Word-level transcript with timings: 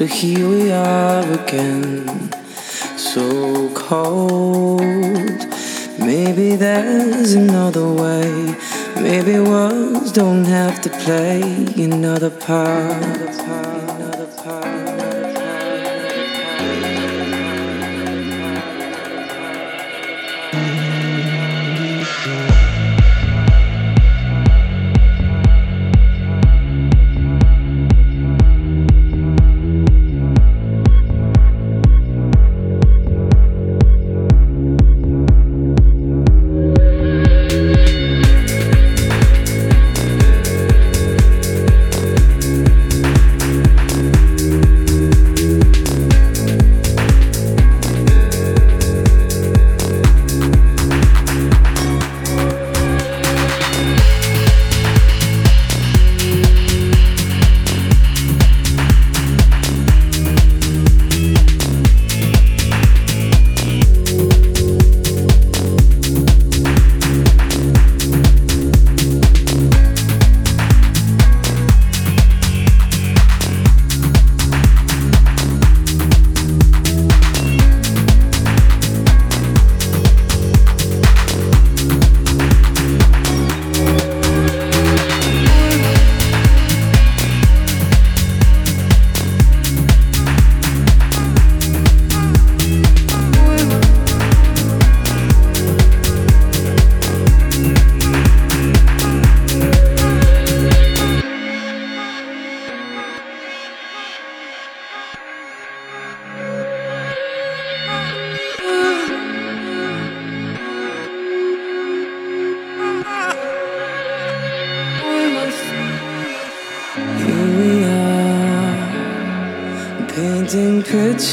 So 0.00 0.06
here 0.06 0.48
we 0.48 0.72
are 0.72 1.30
again, 1.30 2.32
so 2.96 3.68
cold. 3.74 5.20
Maybe 5.98 6.56
there's 6.56 7.34
another 7.34 7.86
way. 7.92 8.56
Maybe 8.96 9.38
words 9.38 10.10
don't 10.12 10.46
have 10.46 10.80
to 10.80 10.88
play 10.88 11.42
another 11.76 12.30
part. 12.30 13.59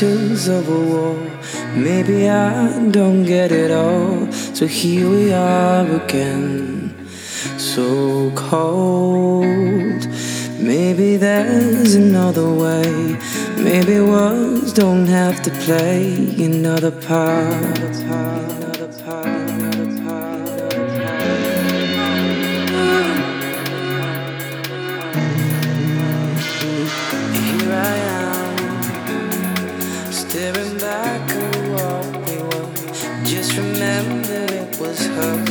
Of 0.04 0.70
a 0.70 0.80
war. 0.91 1.16
Maybe 1.76 2.30
I 2.30 2.88
don't 2.91 3.24
get 3.24 3.52
it 3.52 3.72
all. 3.72 4.32
So 4.32 4.68
here 4.68 5.10
we 5.10 5.34
are 5.34 5.88
again, 6.04 7.08
so 7.58 8.32
cold. 8.36 10.08
Maybe 10.60 11.18
there's 11.18 11.95
another 11.95 12.48
way. 12.48 13.18
Maybe 13.58 14.00
words 14.00 14.72
don't 14.72 15.08
have 15.08 15.41
to 15.41 15.50
play 15.66 16.14
another 16.45 16.91
part. 16.91 18.37
Crawl 35.18 35.47